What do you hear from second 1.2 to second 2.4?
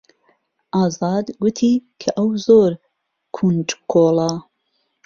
گوتی کە ئەو